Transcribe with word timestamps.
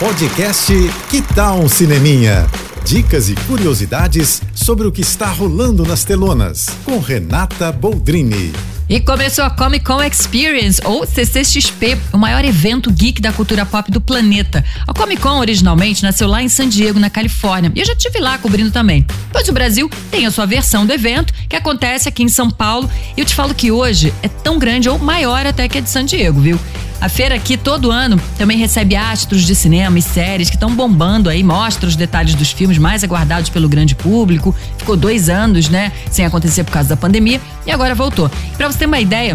Podcast 0.00 0.72
Que 1.10 1.20
Tal 1.20 1.60
um 1.60 1.68
Cineminha? 1.68 2.46
Dicas 2.86 3.28
e 3.28 3.34
curiosidades 3.34 4.40
sobre 4.54 4.86
o 4.86 4.90
que 4.90 5.02
está 5.02 5.26
rolando 5.26 5.84
nas 5.84 6.04
telonas, 6.04 6.68
com 6.86 6.98
Renata 6.98 7.70
Boldrini. 7.70 8.50
E 8.88 8.98
começou 8.98 9.44
a 9.44 9.50
Comic 9.50 9.84
Con 9.84 10.02
Experience, 10.02 10.80
ou 10.86 11.06
CCXP, 11.06 11.98
o 12.14 12.16
maior 12.16 12.42
evento 12.46 12.90
geek 12.90 13.20
da 13.20 13.30
cultura 13.30 13.66
pop 13.66 13.90
do 13.90 14.00
planeta. 14.00 14.64
A 14.88 14.94
Comic 14.94 15.20
Con 15.20 15.38
originalmente 15.38 16.02
nasceu 16.02 16.26
lá 16.26 16.42
em 16.42 16.48
San 16.48 16.70
Diego, 16.70 16.98
na 16.98 17.10
Califórnia, 17.10 17.70
e 17.74 17.80
eu 17.80 17.84
já 17.84 17.92
estive 17.92 18.20
lá 18.20 18.38
cobrindo 18.38 18.70
também. 18.70 19.06
Pois 19.30 19.46
o 19.50 19.52
Brasil 19.52 19.90
tem 20.10 20.24
a 20.24 20.30
sua 20.30 20.46
versão 20.46 20.86
do 20.86 20.94
evento, 20.94 21.34
que 21.46 21.54
acontece 21.54 22.08
aqui 22.08 22.22
em 22.22 22.28
São 22.28 22.50
Paulo, 22.50 22.90
e 23.14 23.20
eu 23.20 23.26
te 23.26 23.34
falo 23.34 23.54
que 23.54 23.70
hoje 23.70 24.14
é 24.22 24.28
tão 24.28 24.58
grande 24.58 24.88
ou 24.88 24.98
maior 24.98 25.44
até 25.44 25.68
que 25.68 25.76
a 25.76 25.80
de 25.82 25.90
San 25.90 26.06
Diego, 26.06 26.40
viu? 26.40 26.58
A 27.00 27.08
feira 27.08 27.34
aqui 27.34 27.56
todo 27.56 27.90
ano 27.90 28.20
também 28.36 28.58
recebe 28.58 28.94
astros 28.94 29.46
de 29.46 29.54
cinema 29.54 29.98
e 29.98 30.02
séries 30.02 30.50
que 30.50 30.56
estão 30.56 30.74
bombando 30.74 31.30
aí, 31.30 31.42
mostra 31.42 31.88
os 31.88 31.96
detalhes 31.96 32.34
dos 32.34 32.52
filmes 32.52 32.76
mais 32.76 33.02
aguardados 33.02 33.48
pelo 33.48 33.70
grande 33.70 33.94
público. 33.94 34.54
Ficou 34.76 34.96
dois 34.96 35.30
anos, 35.30 35.70
né, 35.70 35.92
sem 36.10 36.26
acontecer 36.26 36.62
por 36.62 36.72
causa 36.72 36.90
da 36.90 36.96
pandemia 36.98 37.40
e 37.66 37.70
agora 37.70 37.94
voltou. 37.94 38.30
Para 38.56 38.70
você 38.70 38.80
ter 38.80 38.86
uma 38.86 39.00
ideia, 39.00 39.34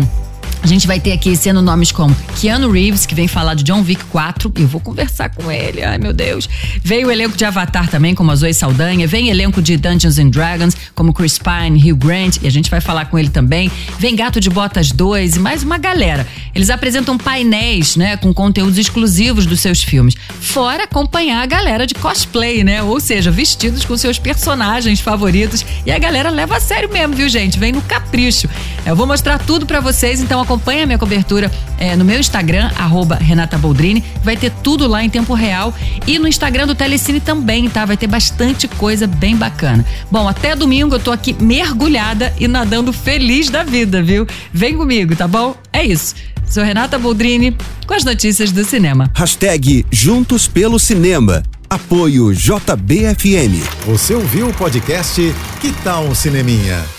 a 0.66 0.68
gente 0.68 0.88
vai 0.88 1.00
ter 1.00 1.12
aqui 1.12 1.38
ano 1.48 1.62
nomes 1.62 1.92
como 1.92 2.16
Keanu 2.42 2.72
Reeves, 2.72 3.06
que 3.06 3.14
vem 3.14 3.28
falar 3.28 3.54
de 3.54 3.64
John 3.64 3.82
Wick 3.82 4.04
4, 4.06 4.52
e 4.58 4.64
eu 4.64 4.68
vou 4.68 4.82
conversar 4.82 5.30
com 5.30 5.52
ele, 5.52 5.84
ai 5.84 6.00
meu 6.00 6.12
Deus. 6.12 6.50
Veio 6.84 7.08
o 7.08 7.12
elenco 7.12 7.38
de 7.38 7.46
Avatar 7.46 7.88
também, 7.88 8.16
como 8.16 8.32
a 8.32 8.36
Zoe 8.36 8.52
Saldanha, 8.52 9.06
vem 9.06 9.30
elenco 9.30 9.62
de 9.62 9.78
Dungeons 9.78 10.18
and 10.18 10.30
Dragons, 10.30 10.76
como 10.96 11.14
Chris 11.14 11.38
Pine, 11.38 11.78
Hugh 11.78 11.96
Grant, 11.96 12.38
e 12.42 12.48
a 12.48 12.50
gente 12.50 12.72
vai 12.72 12.82
falar 12.82 13.06
com 13.06 13.20
ele 13.20 13.30
também. 13.30 13.72
Vem 14.00 14.16
Gato 14.16 14.40
de 14.40 14.50
Botas 14.50 14.92
2 14.92 15.36
e 15.36 15.40
mais 15.40 15.62
uma 15.62 15.78
galera. 15.78 16.26
Eles 16.56 16.72
apresentam 16.72 17.16
painéis, 17.16 17.96
né, 17.96 18.18
com 18.18 18.34
conteúdos 18.34 18.80
exclusivos 18.80 19.46
dos 19.46 19.60
seus 19.60 19.84
filmes, 19.84 20.16
fora 20.42 20.86
acompanhar 20.86 21.44
a 21.44 21.46
galera 21.46 21.86
de 21.86 21.94
cosplay, 21.94 22.64
né, 22.64 22.82
ou 22.82 23.00
seja, 23.00 23.30
vestidos 23.30 23.86
com 23.86 23.96
seus 23.96 24.18
personagens 24.18 25.00
favoritos, 25.00 25.64
e 25.86 25.92
a 25.92 26.00
galera 26.00 26.32
leva 26.32 26.58
a 26.58 26.60
sério 26.60 26.92
mesmo, 26.92 27.14
viu 27.14 27.30
gente? 27.30 27.60
Vem 27.60 27.72
no 27.72 27.84
capricho. 27.84 28.50
Eu 28.84 28.96
vou 28.96 29.06
mostrar 29.06 29.38
tudo 29.38 29.68
para 29.68 29.80
vocês, 29.80 30.20
então 30.20 30.42
acompanha 30.42 30.55
acompanha 30.56 30.84
a 30.84 30.86
minha 30.86 30.98
cobertura 30.98 31.52
é, 31.78 31.96
no 31.96 32.06
meu 32.06 32.20
Instagram, 32.20 32.72
arroba 32.78 33.16
Renata 33.16 33.58
Boldrini. 33.58 34.04
Vai 34.24 34.38
ter 34.38 34.52
tudo 34.64 34.88
lá 34.88 35.04
em 35.04 35.10
tempo 35.10 35.34
real. 35.34 35.74
E 36.08 36.18
no 36.18 36.28
Instagram 36.28 36.66
do 36.66 36.74
Telecine 36.74 37.20
também, 37.20 37.70
tá? 37.70 37.86
Vai 37.86 37.98
ter 37.98 38.08
bastante 38.08 38.68
coisa 38.68 39.06
bem 39.06 39.36
bacana. 39.36 39.86
Bom, 40.10 40.28
até 40.28 40.56
domingo 40.56 40.96
eu 40.96 41.00
tô 41.00 41.12
aqui 41.12 41.36
mergulhada 41.40 42.34
e 42.40 42.48
nadando 42.48 42.94
feliz 42.94 43.50
da 43.50 43.64
vida, 43.64 44.02
viu? 44.02 44.26
Vem 44.54 44.78
comigo, 44.78 45.16
tá 45.16 45.28
bom? 45.28 45.56
É 45.72 45.84
isso. 45.84 46.16
Sou 46.50 46.64
Renata 46.64 46.98
Boldrini 46.98 47.56
com 47.86 47.94
as 47.94 48.04
notícias 48.04 48.52
do 48.52 48.64
cinema. 48.64 49.12
Hashtag 49.14 49.86
Juntos 49.92 50.48
pelo 50.48 50.80
Cinema. 50.80 51.44
Apoio 51.70 52.34
JBFM. 52.34 53.62
Você 53.88 54.14
ouviu 54.14 54.50
o 54.50 54.54
podcast 54.54 55.22
Que 55.60 55.72
Tal 55.84 56.06
um 56.06 56.16
Cineminha? 56.16 56.95